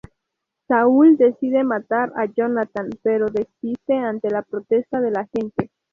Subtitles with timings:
[0.67, 5.69] Saúl decide matar a Jonatán, pero desiste ante la protesta de la gente.